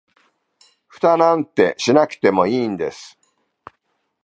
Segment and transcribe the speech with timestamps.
[0.87, 3.19] フタなんてしなくてもいいんです